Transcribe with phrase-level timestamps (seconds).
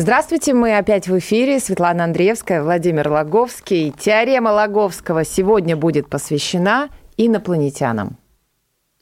[0.00, 1.60] Здравствуйте, мы опять в эфире.
[1.60, 3.92] Светлана Андреевская, Владимир Логовский.
[3.92, 8.16] Теорема Логовского сегодня будет посвящена инопланетянам.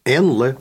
[0.05, 0.57] НЛО.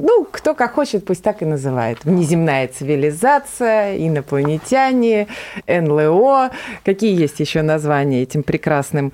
[0.00, 2.04] Ну, кто как хочет, пусть так и называет.
[2.04, 5.26] Внеземная цивилизация, инопланетяне,
[5.66, 6.52] НЛО.
[6.84, 9.12] Какие есть еще названия этим прекрасным?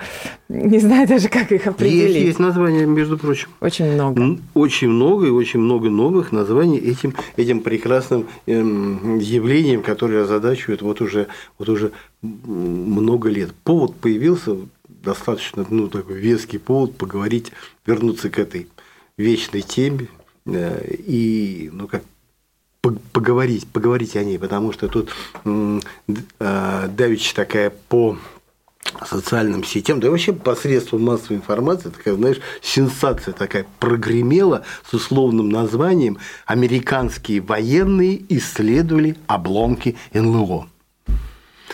[0.51, 2.15] Не знаю даже, как их определить.
[2.15, 3.49] Есть, есть названия, между прочим.
[3.63, 4.39] Очень много.
[4.53, 11.01] Очень много и очень много новых названий этим, этим прекрасным эм, явлением, которое озадачивает вот
[11.01, 13.55] уже, вот уже много лет.
[13.65, 17.53] Повод появился, достаточно ну, такой веский повод поговорить,
[17.87, 18.69] вернуться к этой
[19.17, 20.09] вечной теме
[20.47, 22.03] и ну, как
[22.81, 25.11] по- поговорить, поговорить о ней, потому что тут
[25.45, 28.19] э, давеча такая по
[29.07, 35.49] социальным сетям, да и вообще посредством массовой информации, такая, знаешь, сенсация такая прогремела с условным
[35.49, 40.69] названием «Американские военные исследовали обломки НЛО».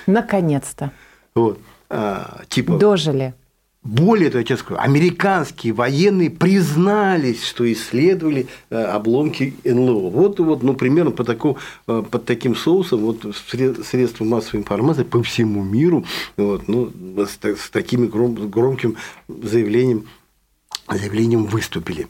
[0.07, 0.93] Наконец-то.
[1.35, 1.59] Вот.
[1.89, 3.35] А, типа, Дожили.
[3.83, 10.11] Более того, я тебе скажу, американские военные признались, что исследовали э, обломки НЛО.
[10.11, 15.03] Вот, вот, ну, примерно по такому, э, под таким соусом вот, сре- средства массовой информации
[15.05, 16.05] по всему миру
[16.37, 18.97] вот, ну, с, с такими гром- громким
[19.29, 20.07] заявлением,
[20.87, 22.07] заявлением выступили.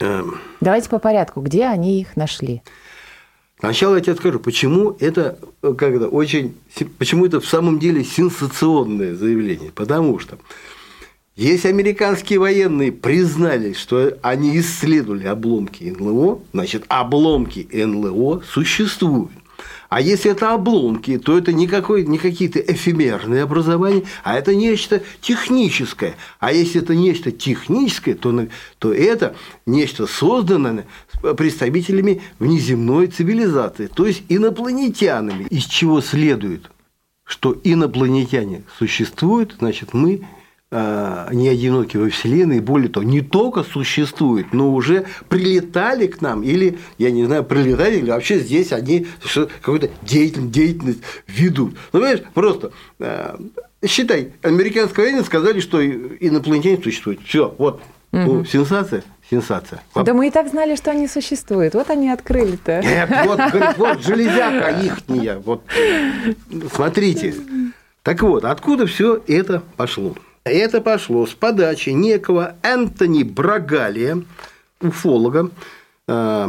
[0.00, 1.40] Эм, Давайте по порядку.
[1.40, 2.62] Где они их нашли?
[3.60, 6.54] Сначала я тебе скажу, почему это, э, как это очень,
[6.98, 9.70] почему это в самом деле сенсационное заявление.
[9.74, 10.36] Потому что
[11.36, 19.32] если американские военные признались, что они исследовали обломки НЛО, значит, обломки НЛО существуют.
[19.88, 26.14] А если это обломки, то это не, не какие-то эфемерные образования, а это нечто техническое.
[26.40, 30.86] А если это нечто техническое, то, то это нечто созданное
[31.36, 35.44] представителями внеземной цивилизации, то есть инопланетянами.
[35.44, 36.70] Из чего следует,
[37.24, 40.22] что инопланетяне существуют, значит, мы
[41.32, 46.42] не одиноки во Вселенной, и более того, не только существуют, но уже прилетали к нам,
[46.42, 49.06] или, я не знаю, прилетали, или вообще здесь они
[49.62, 51.74] какую-то деятельность, деятельность ведут.
[51.92, 53.36] Ну, понимаешь, просто э,
[53.86, 57.20] считай, американские военные сказали, что инопланетяне существуют.
[57.24, 57.80] Все, вот,
[58.10, 59.82] Ну, сенсация, сенсация.
[59.94, 61.74] Да мы и так знали, что они существуют.
[61.74, 62.80] Вот они открыли-то.
[62.82, 65.38] Нет, вот, говорит, вот железяка ихняя.
[65.38, 65.62] Вот.
[66.72, 67.34] Смотрите.
[68.02, 70.14] Так вот, откуда все это пошло?
[70.44, 74.22] Это пошло с подачи некого Энтони Брагалия,
[74.82, 75.50] уфолога,
[76.06, 76.48] э,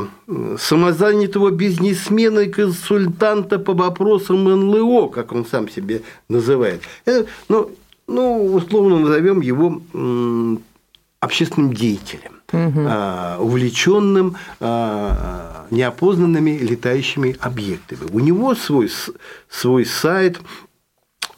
[0.59, 6.81] самозанятого бизнесмена и консультанта по вопросам НЛО, как он сам себе называет.
[7.05, 7.71] Это, ну,
[8.07, 9.81] ну, условно назовем его
[11.21, 18.09] общественным деятелем, а, увлеченным а, неопознанными летающими объектами.
[18.11, 18.91] У него свой,
[19.49, 20.39] свой сайт,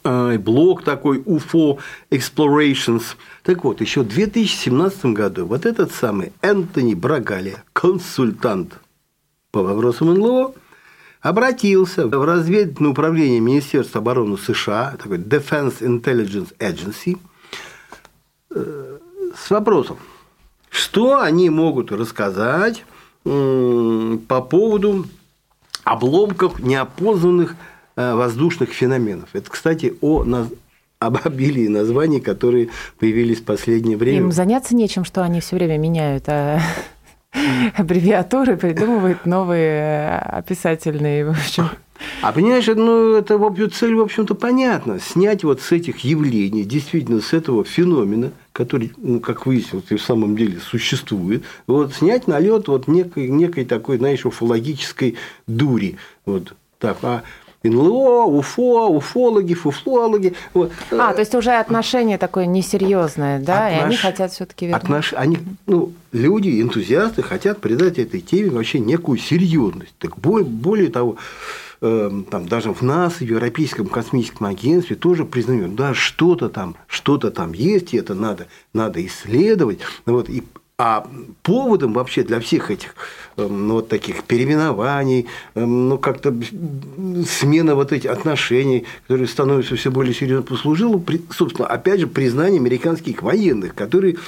[0.02, 1.78] блог такой UFO
[2.10, 3.02] Explorations.
[3.42, 8.78] Так вот, еще в 2017 году вот этот самый Энтони Брагали, консультант
[9.50, 10.54] по вопросам НЛО,
[11.20, 17.18] обратился в разведывательное управление Министерства обороны США, такой Defense Intelligence Agency,
[18.50, 18.98] э,
[19.36, 19.98] с вопросом,
[20.70, 22.84] что они могут рассказать
[23.24, 25.06] по поводу
[25.84, 27.54] обломков неопознанных э,
[28.14, 29.30] воздушных феноменов.
[29.32, 30.24] Это, кстати, о
[31.00, 34.18] об обилии названий, которые появились в последнее время.
[34.18, 36.60] Им заняться нечем, что они все время меняют а,
[37.76, 41.70] аббревиатуры, придумывают новые описательные, в общем.
[42.22, 45.00] А понимаешь, ну, это в общем, цель, в общем-то, понятна.
[45.00, 50.02] Снять вот с этих явлений, действительно, с этого феномена, который, ну, как выяснилось, и в
[50.02, 55.16] самом деле существует, вот, снять налет вот некой, некой такой, знаешь, уфологической
[55.46, 55.96] дури.
[56.24, 56.98] Вот так.
[57.02, 57.22] А
[57.62, 60.34] НЛО, УФО, уфологи, фуфлологи.
[60.54, 60.70] Вот.
[60.92, 64.84] А, то есть уже отношение такое несерьезное, да, и они Отнош- хотят все-таки вернуть.
[64.84, 69.94] Отнош- они, ну, люди, энтузиасты хотят придать этой теме вообще некую серьезность.
[69.98, 71.16] Так бо- более того,
[71.80, 77.30] эм, там, даже в нас, в Европейском космическом агентстве тоже признают, да, что-то там, что-то
[77.30, 79.80] там есть, и это надо, надо исследовать.
[80.06, 80.42] Вот, и
[80.80, 81.04] А
[81.42, 82.94] поводом вообще для всех этих
[83.36, 85.26] ну, вот таких переименований,
[85.56, 86.32] ну, как-то
[87.26, 93.22] смена вот этих отношений, которые становятся все более серьезно, послужило, собственно, опять же, признание американских
[93.22, 94.18] военных, которые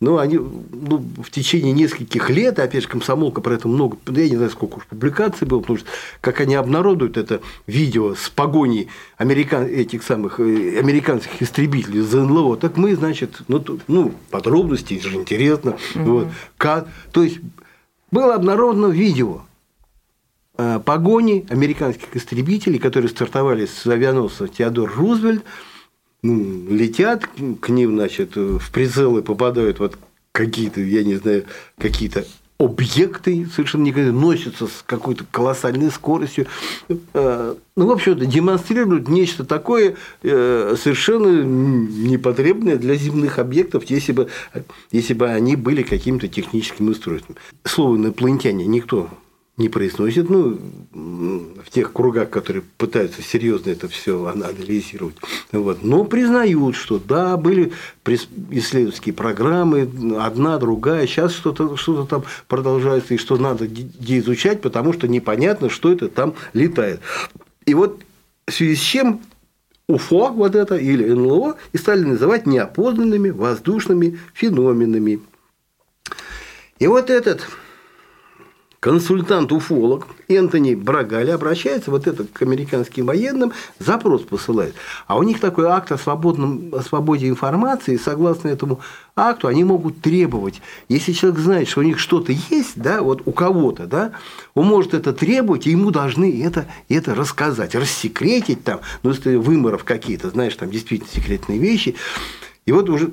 [0.00, 4.36] ну, они ну, в течение нескольких лет, опять же, комсомолка про это много, я не
[4.36, 5.88] знаю, сколько уж публикаций было, потому что
[6.20, 12.56] как они обнародуют это видео с погоней американ, этих самых э, американских истребителей за НЛО,
[12.58, 15.76] так мы, значит, ну, ну подробности, это же интересно.
[15.96, 16.04] Угу.
[16.04, 17.38] Вот, как, то есть
[18.12, 19.42] было обнародовано видео
[20.58, 25.42] э, погони американских истребителей, которые стартовали с авианосца Теодор Рузвельт,
[26.22, 27.26] ну, летят
[27.60, 29.98] к ним, значит, в прицелы попадают вот
[30.32, 31.44] какие-то, я не знаю,
[31.78, 32.24] какие-то
[32.58, 36.46] объекты совершенно никогда носятся с какой-то колоссальной скоростью.
[37.14, 44.28] Э, ну, в общем-то, демонстрируют нечто такое э, совершенно непотребное для земных объектов, если бы,
[44.90, 47.36] если бы они были каким-то техническим устройством.
[47.64, 49.08] Слово инопланетяне никто
[49.58, 50.58] не произносит, ну,
[50.92, 55.16] в тех кругах, которые пытаются серьезно это все анализировать,
[55.52, 57.72] вот, но признают, что да, были
[58.06, 65.08] исследовательские программы, одна, другая, сейчас что-то что там продолжается, и что надо изучать, потому что
[65.08, 67.00] непонятно, что это там летает.
[67.66, 68.00] И вот
[68.46, 69.20] в связи с чем
[69.88, 75.20] УФО вот это или НЛО и стали называть неопознанными воздушными феноменами.
[76.78, 77.46] И вот этот
[78.80, 84.74] консультант-уфолог Энтони Брагали обращается вот это к американским военным, запрос посылает.
[85.06, 88.80] А у них такой акт о, свободном, о свободе информации, и согласно этому
[89.16, 93.32] акту они могут требовать, если человек знает, что у них что-то есть, да, вот у
[93.32, 94.12] кого-то, да,
[94.54, 99.82] он может это требовать, и ему должны это, это рассказать, рассекретить там, ну, если выморов
[99.82, 101.96] какие-то, знаешь, там действительно секретные вещи.
[102.64, 103.10] И вот уже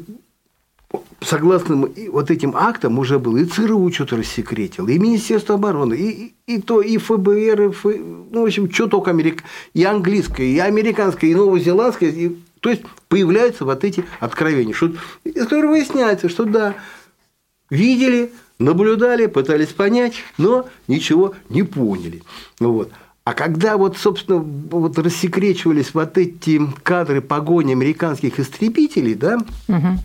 [1.22, 6.62] согласно вот этим актам уже было и ЦРУ что-то рассекретило, и Министерство обороны, и, и
[6.62, 7.86] то, и ФБР, и Ф...
[7.86, 9.44] ну, в общем, что только Америк...
[9.74, 12.10] и английское, и американское, и новозеландское.
[12.10, 12.36] И...
[12.60, 14.92] То есть появляются вот эти откровения, что...
[15.24, 16.76] из которых выясняется, что да,
[17.70, 22.24] видели, наблюдали, пытались понять, но ничего не поняли.
[22.60, 22.92] Вот.
[23.24, 30.00] А когда вот, собственно, вот рассекречивались вот эти кадры погони американских истребителей, да, угу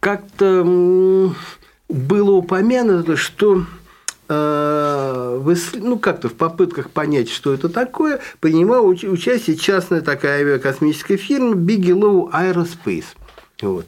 [0.00, 1.34] как-то
[1.88, 3.66] было упомянуто, что
[4.28, 11.54] э, ну, как-то в попытках понять, что это такое, принимала участие частная такая авиакосмическая фирма
[11.54, 13.04] Bigelow Aerospace.
[13.60, 13.86] Вот.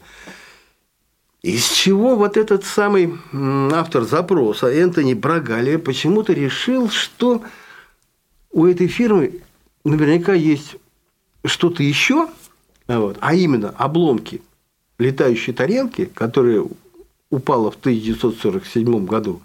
[1.41, 7.43] Из чего вот этот самый автор запроса, Энтони Брагалия, почему-то решил, что
[8.51, 9.41] у этой фирмы
[9.83, 10.75] наверняка есть
[11.43, 12.29] что-то еще,
[12.87, 14.41] вот, а именно обломки–
[14.99, 16.65] летающей тарелки, которая
[17.29, 19.41] упала в 1947 году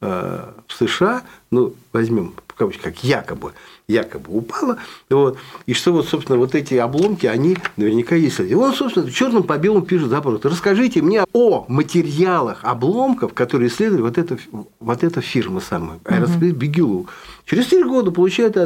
[0.00, 3.52] э, в США, ну, возьмем в кавычках, как якобы,
[3.88, 4.76] якобы упала,
[5.08, 8.40] вот, и что вот, собственно, вот эти обломки, они наверняка есть.
[8.40, 10.44] И он, собственно, черным по белому пишет запрос.
[10.44, 14.38] Расскажите мне о материалах обломков, которые исследовали вот эта,
[14.80, 17.08] вот эта фирма самая, Aerospace Бигелу.
[17.46, 18.56] Через три года получает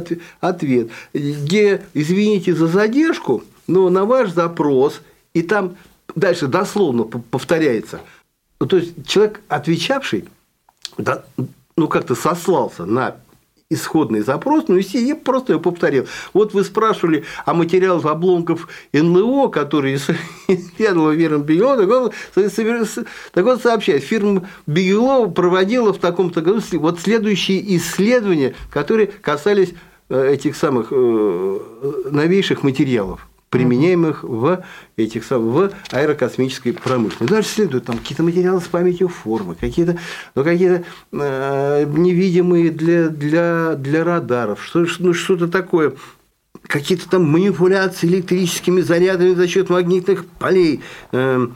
[0.40, 5.00] ответ, где, извините за задержку, но на ваш запрос,
[5.32, 5.76] и там
[6.16, 8.00] дальше дословно повторяется.
[8.58, 10.24] Ну, то есть человек, отвечавший,
[10.98, 11.24] да,
[11.76, 13.16] ну как-то сослался на
[13.68, 16.06] исходный запрос, ну и я просто его повторил.
[16.32, 22.12] Вот вы спрашивали о материалах обломков НЛО, которые исследовала фирма Бигелова,
[23.32, 29.74] так вот сообщает, фирма Бигелова проводила в таком-то году вот следующие исследования, которые касались
[30.08, 31.58] э, этих самых э,
[32.10, 34.64] новейших материалов применяемых в
[34.96, 37.32] этих в аэрокосмической промышленности.
[37.32, 39.98] Дальше следуют там какие-то материалы с памятью формы, какие-то
[40.34, 45.94] ну, какие э, невидимые для, для, для радаров, что, ну, что-то такое
[46.62, 51.46] какие-то там манипуляции электрическими зарядами за счет магнитных полей, э,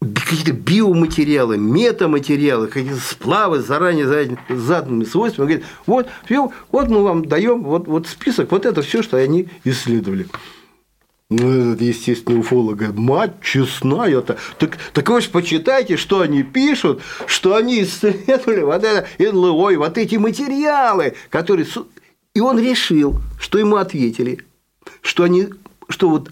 [0.00, 5.46] какие-то биоматериалы, метаматериалы, какие-то сплавы с заранее заданными свойствами.
[5.46, 6.08] Говорит, вот,
[6.72, 10.26] вот мы вам даем вот, вот список, вот это все, что они исследовали.
[11.32, 12.92] Ну, это, естественно, уфолога.
[12.92, 14.20] Мать честная.
[14.20, 14.36] -то.
[14.58, 19.76] Так, так вы же почитайте, что они пишут, что они исследовали вот это НЛО, и
[19.76, 21.66] вот эти материалы, которые...
[22.34, 24.38] И он решил, что ему ответили,
[25.02, 25.48] что они
[25.88, 26.30] что вот,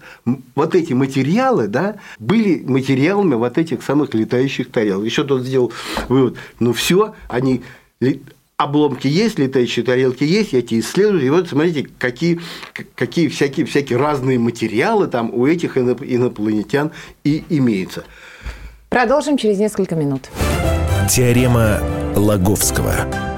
[0.55, 5.05] вот эти материалы, да, были материалами вот этих самых летающих тарелок.
[5.05, 5.71] Еще тот сделал
[6.09, 7.61] вывод, ну все, они
[8.63, 11.25] обломки есть, летающие тарелки есть, я эти исследую.
[11.25, 12.39] И вот смотрите, какие,
[12.95, 16.91] какие всякие, всякие разные материалы там у этих инопланетян
[17.23, 18.03] и имеются.
[18.89, 20.29] Продолжим через несколько минут.
[21.09, 21.79] Теорема
[22.15, 23.30] Лаговского.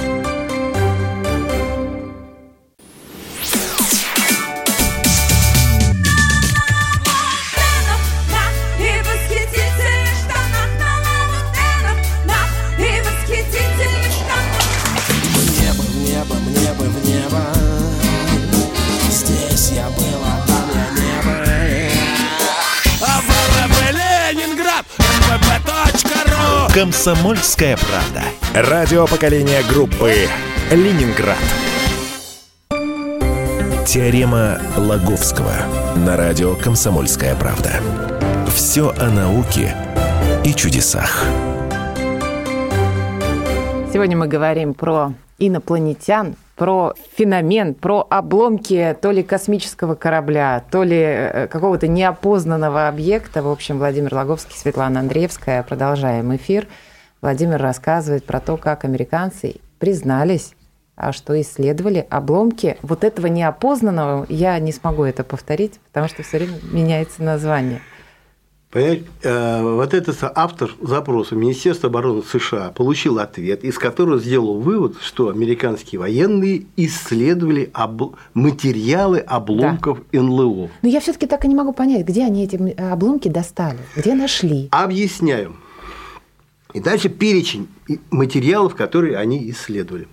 [26.73, 28.23] «Комсомольская правда».
[28.55, 30.11] Радио поколения группы
[30.71, 31.37] «Ленинград».
[33.85, 35.53] Теорема Лаговского
[35.95, 37.79] на радио «Комсомольская правда».
[38.47, 39.75] Все о науке
[40.43, 41.23] и чудесах.
[43.93, 50.95] Сегодня мы говорим про инопланетян, про феномен, про обломки то ли космического корабля, то ли
[50.97, 53.43] э, какого-то неопознанного объекта.
[53.43, 55.61] В общем, Владимир Логовский, Светлана Андреевская.
[55.63, 56.69] Продолжаем эфир.
[57.21, 60.53] Владимир рассказывает про то, как американцы признались,
[60.95, 64.25] а что исследовали обломки вот этого неопознанного.
[64.29, 67.81] Я не смогу это повторить, потому что все время меняется название–
[68.73, 74.95] Понимаете, э, вот этот автор запроса Министерства обороны США получил ответ, из которого сделал вывод,
[74.99, 78.15] что американские военные исследовали об...
[78.33, 80.19] материалы обломков да.
[80.19, 80.71] НЛО.
[80.81, 84.69] Но я все-таки так и не могу понять, где они эти обломки достали, где нашли.
[84.71, 85.55] Объясняю.
[86.73, 87.67] И дальше перечень
[88.09, 90.07] материалов, которые они исследовали.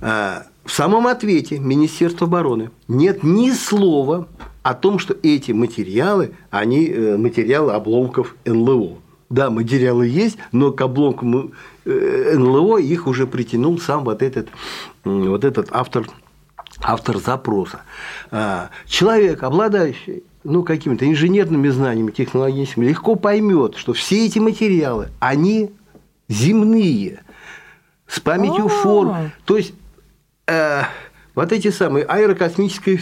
[0.00, 4.28] Э, в самом ответе Министерства обороны нет ни слова
[4.66, 8.98] о том, что эти материалы, они э, материалы обломков НЛО.
[9.30, 11.52] Да, материалы есть, но к обломкам
[11.84, 14.48] э, НЛО их уже притянул сам вот этот,
[15.04, 16.08] вот этот автор,
[16.82, 17.82] автор запроса.
[18.32, 25.70] А, человек, обладающий ну, какими-то инженерными знаниями, технологическими, легко поймет, что все эти материалы, они
[26.28, 27.22] земные,
[28.08, 29.30] с памятью форм.
[29.44, 29.74] То есть
[30.48, 30.82] э,
[31.36, 32.98] вот эти самые аэрокосмическая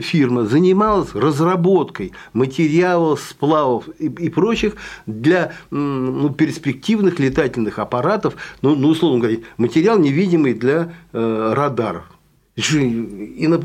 [0.00, 4.74] фирма занималась разработкой материалов, сплавов и, и прочих
[5.06, 12.04] для ну, перспективных летательных аппаратов, ну, ну, условно говоря, материал невидимый для э, радаров.
[12.56, 13.60] Ино,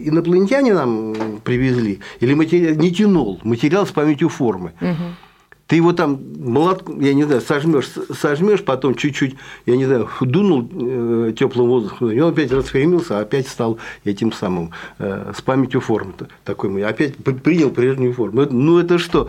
[0.00, 4.72] инопланетяне нам привезли, или материал, не тянул, материал с памятью формы.
[4.80, 5.27] Угу.
[5.68, 10.66] Ты его там молотком, я не знаю, сожмешь, сожмешь, потом чуть-чуть, я не знаю, дунул
[10.72, 16.14] э, теплым воздухом, и он опять распрямился, опять стал этим самым э, с памятью формы
[16.44, 18.46] такой, опять принял прежнюю форму.
[18.50, 19.28] Ну это что?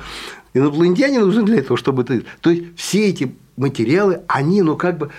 [0.53, 2.23] Инопланетяне нужны для этого, чтобы ты.
[2.39, 5.09] То есть все эти материалы, они, ну как бы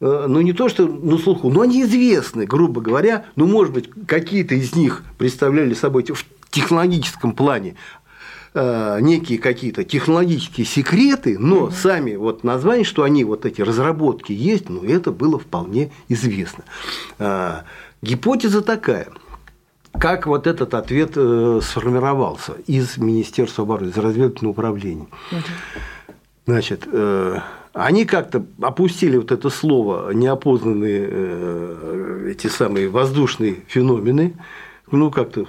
[0.00, 3.88] э, ну не то, что на слуху, но они известны, грубо говоря, ну, может быть,
[4.06, 7.76] какие-то из них представляли собой в технологическом плане
[8.54, 14.68] некие какие-то технологические секреты, но mm сами вот названия, что они вот эти разработки есть,
[14.68, 16.64] ну это было вполне известно.
[17.18, 17.62] Э,
[18.02, 19.08] гипотеза такая.
[19.98, 25.06] Как вот этот ответ э, сформировался из Министерства обороны, из разведывательного управления?
[26.46, 26.88] Значит,
[27.72, 34.34] они как-то опустили вот это слово неопознанные эти самые воздушные феномены,
[34.90, 35.46] ну как-то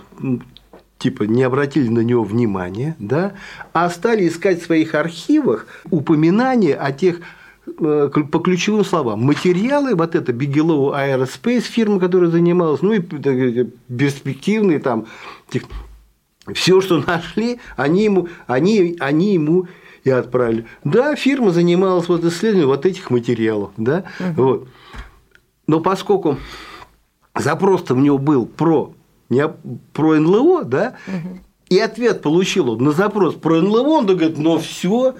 [1.03, 3.33] типа не обратили на него внимания, да,
[3.73, 7.19] а стали искать в своих архивах упоминания о тех
[7.67, 9.21] э, по ключевым словам.
[9.21, 15.07] Материалы, вот это Bigelow Aerospace, фирма, которая занималась, ну и перспективные там,
[16.53, 19.67] все, что нашли, они ему, они, они ему
[20.05, 20.65] и отправили.
[20.85, 24.41] Да, фирма занималась вот исследованием вот этих материалов, да, угу.
[24.41, 24.67] вот.
[25.67, 26.37] Но поскольку
[27.35, 28.93] запрос-то у него был про
[29.33, 29.47] не
[29.93, 31.39] про НЛО, да, угу.
[31.69, 35.15] и ответ получил он на запрос про НЛО, он говорит, но все,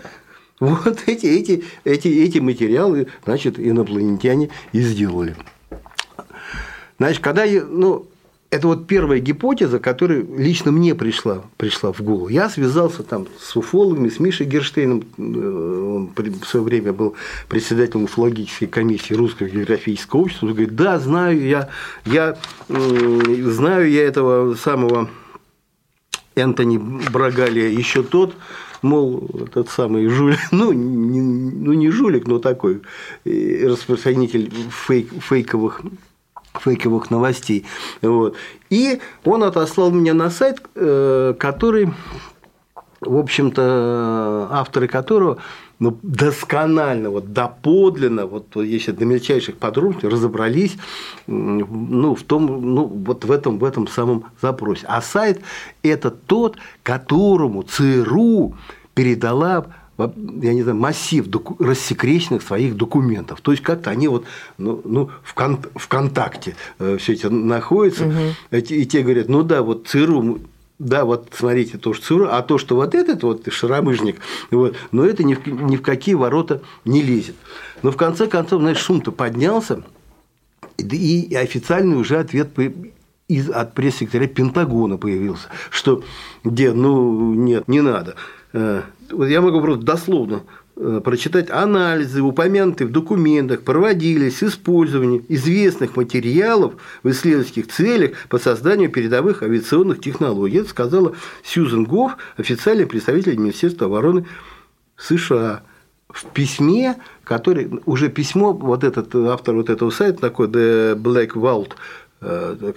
[0.59, 5.35] вот эти, эти, эти, эти материалы, значит, инопланетяне и сделали.
[6.99, 8.07] Значит, когда я, ну,
[8.53, 12.27] это вот первая гипотеза, которая лично мне пришла, пришла в голову.
[12.27, 17.15] Я связался там с уфологами, с Мишей Герштейном, э, он в свое время был
[17.49, 20.45] председателем уфологической комиссии Русского географического общества.
[20.45, 21.69] Он говорит, да, знаю я,
[22.05, 22.37] я
[22.69, 25.09] знаю я этого самого
[26.35, 28.35] Энтони Брагалия еще тот,
[28.83, 32.81] мол, этот самый жулик, ну не, ну, не жулик, но такой
[33.25, 35.81] э, распространитель фейк, фейковых
[36.59, 37.65] фейковых новостей.
[38.01, 38.35] Вот.
[38.69, 41.91] И он отослал меня на сайт, э, который,
[43.01, 45.39] в общем-то, авторы которого
[45.79, 50.77] ну, досконально, вот доподлинно, вот если до мельчайших подробностей разобрались
[51.27, 54.85] ну, в том, ну, вот в этом, в этом самом запросе.
[54.87, 55.41] А сайт–
[55.83, 58.55] это тот, которому ЦРУ
[58.93, 59.65] передала
[59.97, 63.41] я не знаю, массив доку- рассекреченных своих документов.
[63.41, 64.25] То есть как-то они вот
[64.57, 68.57] ну, ну, в, кон- в контакте э, все эти находятся, угу.
[68.57, 70.39] и те говорят, ну да, вот ЦРУ
[70.79, 74.17] да, вот смотрите, то, что ЦРУ, а то, что вот этот вот шаромыжник,
[74.51, 77.35] вот, но это ни в, ни в какие ворота не лезет.
[77.83, 79.83] Но в конце концов, знаешь, шум-то поднялся,
[80.77, 82.49] и официальный уже ответ
[83.27, 86.03] из, от пресс-секретаря Пентагона появился, что,
[86.43, 88.15] где, ну, нет, не надо.
[88.53, 90.43] Э, вот я могу просто дословно
[90.75, 98.37] э, прочитать анализы, упомянутые в документах, проводились с использованием известных материалов в исследовательских целях по
[98.37, 100.59] созданию передовых авиационных технологий.
[100.59, 104.25] Это сказала Сьюзен Гофф, официальный представитель Министерства обороны
[104.97, 105.63] США
[106.09, 111.71] в письме, который уже письмо, вот этот автор вот этого сайта такой The Black Vault,
[111.71, 111.75] э,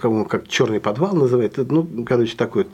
[0.01, 2.67] кому как черный подвал называют, ну, короче, такой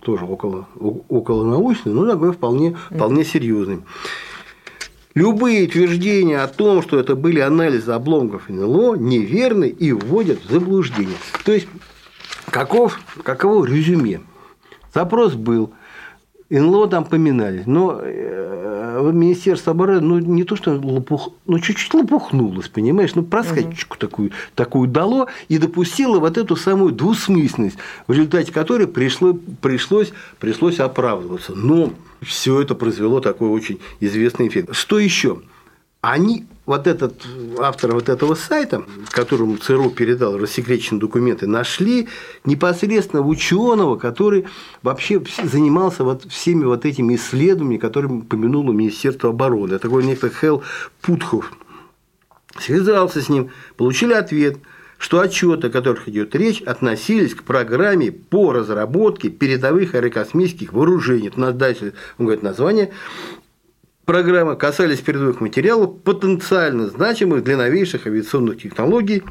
[0.00, 3.82] тоже около, около научный, но такой вполне, вполне серьезный.
[5.14, 11.16] Любые утверждения о том, что это были анализы обломков НЛО, неверны и вводят в заблуждение.
[11.44, 11.68] То есть,
[12.50, 14.20] каков, каково резюме?
[14.92, 15.72] Запрос был–
[16.50, 22.68] НЛО там поминали, но э, Министерство обороны, ну, не то, что лопух, ну, чуть-чуть лопухнулось,
[22.68, 24.00] понимаешь, ну, проскочку угу.
[24.00, 30.80] такую, такую дало и допустило вот эту самую двусмысленность, в результате которой пришло, пришлось, пришлось
[30.80, 31.54] оправдываться.
[31.54, 34.74] Но все это произвело такой очень известный эффект.
[34.74, 35.40] Что еще?
[36.00, 37.24] Они вот этот
[37.58, 42.08] автор вот этого сайта, которому ЦРУ передал рассекреченные документы, нашли
[42.44, 44.46] непосредственно ученого, который
[44.82, 49.78] вообще занимался вот всеми вот этими исследованиями, которые помянуло Министерство обороны.
[49.78, 50.62] Такой некто Хел
[51.00, 51.52] Путхов.
[52.58, 54.58] Связался с ним, получили ответ,
[54.98, 61.28] что отчеты, о которых идет речь, относились к программе по разработке передовых аэрокосмических вооружений.
[61.28, 61.40] Это
[62.18, 62.92] он говорит название,
[64.06, 69.22] программы касались передовых материалов, потенциально значимых для новейших авиационных технологий,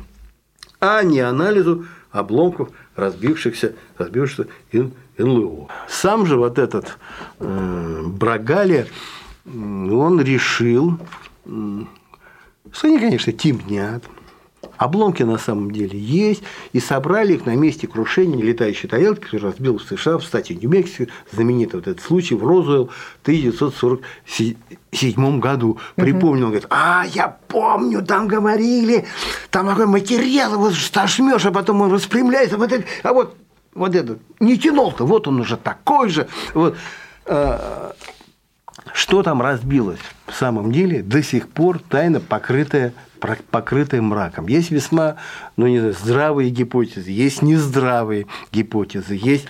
[0.80, 4.48] а не анализу обломков разбившихся, разбившихся
[5.18, 5.70] НЛО.
[5.88, 6.98] Сам же вот этот
[7.40, 8.88] э, Брагали,
[9.46, 11.00] он решил,
[11.46, 14.04] что они, конечно, темнят,
[14.78, 19.78] Обломки на самом деле есть, и собрали их на месте крушения летающей тарелки, который разбил
[19.78, 25.80] в США, в штате Нью-Мексико, знаменитый вот этот случай в Розуэлл в 1947 году.
[25.96, 29.06] Припомнил, говорит, а, я помню, там говорили,
[29.50, 33.36] там такой материал, его стошмешь, а потом он распрямляется, вот это, а вот,
[33.74, 36.28] вот этот, не тянул-то, вот он уже такой же.
[36.54, 36.76] Вот.
[37.26, 37.94] А,
[38.94, 40.00] что там разбилось?
[40.28, 42.94] В самом деле до сих пор тайна покрытая
[43.50, 44.48] покрытые мраком.
[44.48, 45.18] Есть весьма,
[45.58, 49.46] ну не знаю, здравые гипотезы, есть нездравые гипотезы, есть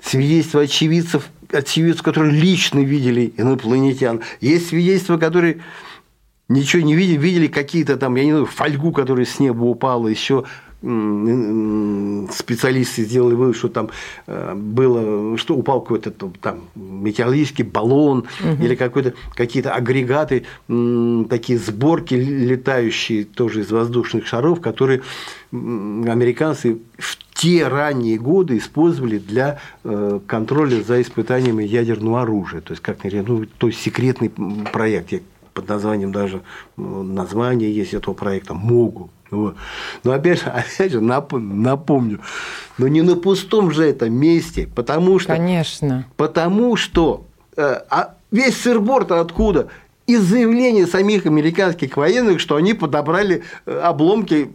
[0.00, 5.60] свидетельства очевидцев, очевидцев, которые лично видели инопланетян, есть свидетельства, которые
[6.48, 10.44] ничего не видели, видели какие-то там, я не знаю, фольгу, которая с неба упала, еще
[12.30, 13.88] специалисты сделали вывод, что там
[14.26, 18.62] э, было, что упал какой-то там метеорологический баллон угу.
[18.62, 20.44] или какой-то какие-то агрегаты,
[21.30, 25.02] такие сборки летающие тоже из воздушных шаров, которые
[25.52, 32.60] американцы в те ранние годы использовали для э, контроля за испытаниями ядерного оружия.
[32.60, 34.30] То есть, как ну, то есть секретный
[34.72, 35.22] проект,
[35.54, 36.42] под названием даже
[36.76, 39.10] название есть этого проекта МОГУ.
[39.34, 39.56] Вот.
[40.02, 42.20] Но опять же, опять же напомню,
[42.78, 45.32] но не на пустом же этом месте, потому что...
[45.32, 46.06] Конечно.
[46.16, 47.24] Потому что
[47.56, 49.68] э, а весь сырборд откуда?
[50.06, 54.50] Из заявления самих американских военных, что они подобрали э, обломки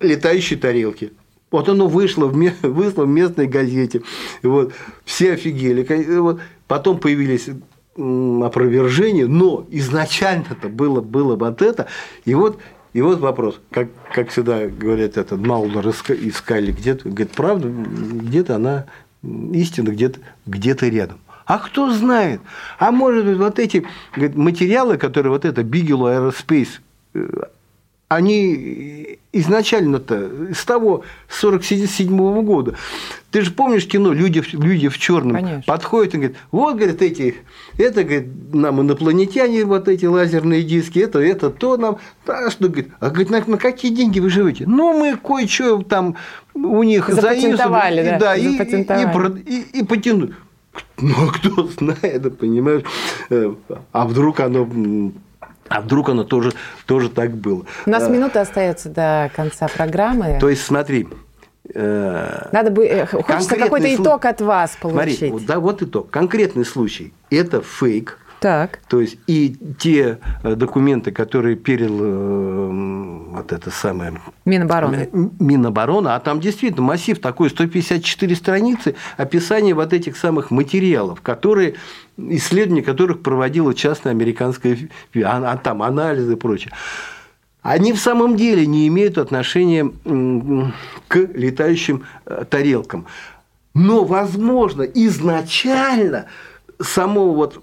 [0.00, 1.12] летающей тарелки.
[1.50, 4.02] Вот оно вышло в, вышло в местной газете.
[4.42, 4.72] Вот.
[5.04, 6.18] Все офигели.
[6.18, 6.40] Вот.
[6.66, 7.48] Потом появились
[7.96, 11.86] опровержения, но изначально это было, было вот это.
[12.24, 12.58] И вот
[12.94, 18.86] и вот вопрос, как, как всегда говорят, это Маулер искали где-то, говорит, правда, где-то она,
[19.52, 21.18] истина где-то где рядом.
[21.44, 22.40] А кто знает?
[22.78, 26.80] А может быть, вот эти говорит, материалы, которые вот это Bigelow Aerospace
[27.14, 27.26] э,
[28.08, 32.74] они изначально-то с того 47 -го года.
[33.30, 37.34] Ты же помнишь кино «Люди, люди в черном подходят и говорят, вот, говорит, эти,
[37.78, 42.90] это, говорит, нам инопланетяне, вот эти лазерные диски, это, это то нам, а что, говорит,
[43.00, 44.64] а говорит, на, на какие деньги вы живете?
[44.66, 46.16] Ну, мы кое-что там
[46.54, 50.34] у них запатентовали, да, да и, и, и, и, и потянули.
[50.98, 52.82] Ну, а кто знает, понимаешь?
[53.30, 53.52] Э,
[53.92, 54.68] а вдруг оно
[55.68, 56.52] а вдруг оно тоже,
[56.86, 57.64] тоже так было?
[57.86, 60.38] У нас а, минута остается до конца программы.
[60.40, 61.08] То есть, смотри.
[61.74, 65.30] Э, Надо бы, э, хочется какой-то итог от вас получить.
[65.30, 66.10] Смотри, да, вот итог.
[66.10, 68.80] Конкретный случай– это фейк, Так.
[68.88, 75.08] То есть и те э, документы, которые передал э, вот это самое Минобороны.
[75.38, 81.74] Минобороны, а там действительно массив такой, 154 страницы описания вот этих самых материалов, которые
[82.16, 84.76] исследования которых проводила частная американская,
[85.16, 86.72] а, а там анализы и прочее
[87.64, 89.90] они в самом деле не имеют отношения
[91.08, 93.06] к летающим э, тарелкам.
[93.72, 96.26] Но, возможно, изначально
[96.78, 97.62] само вот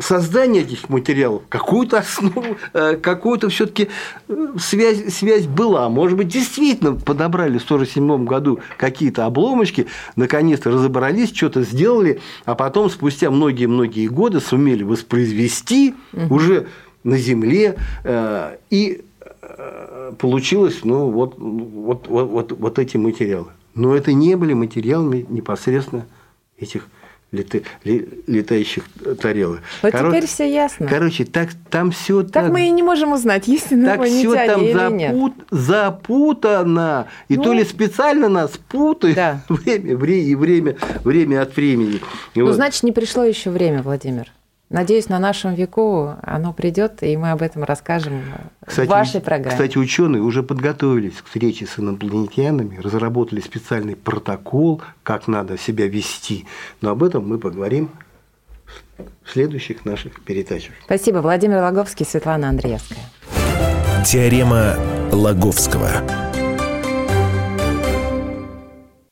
[0.00, 3.88] создание этих материалов, какую-то основу, э, какую-то все-таки
[4.28, 5.88] э, связь, связь была.
[5.88, 12.90] Может быть, действительно подобрали в 1947 году какие-то обломочки, наконец-то разобрались, что-то сделали, а потом
[12.90, 16.34] спустя многие-многие годы сумели воспроизвести угу.
[16.34, 16.68] уже
[17.02, 17.76] на Земле
[18.70, 19.02] и
[20.18, 23.48] получилось, ну, вот, вот, вот, вот эти материалы.
[23.74, 26.06] Но это не были материалами непосредственно
[26.58, 26.86] этих
[27.32, 28.84] лета, летающих
[29.20, 29.60] тарелок.
[29.82, 30.86] Вот короче, теперь все ясно.
[30.88, 32.44] Короче, так там все так.
[32.44, 35.32] Так мы и не можем узнать, есть ли Так все там запут, нет.
[35.50, 37.06] запутано.
[37.28, 39.44] И ну, то ли специально нас путают да.
[39.48, 42.00] время, время, время, время от времени.
[42.34, 42.54] ну, вот.
[42.54, 44.32] значит, не пришло еще время, Владимир.
[44.70, 48.22] Надеюсь, на нашем веку оно придет, и мы об этом расскажем
[48.64, 49.50] кстати, в вашей программе.
[49.50, 56.46] Кстати, ученые уже подготовились к встрече с инопланетянами, разработали специальный протокол, как надо себя вести.
[56.82, 57.90] Но об этом мы поговорим
[59.24, 60.74] в следующих наших передачах.
[60.84, 61.18] Спасибо.
[61.18, 63.00] Владимир Логовский, Светлана Андреевская.
[64.06, 64.76] Теорема
[65.10, 66.29] Лаговского.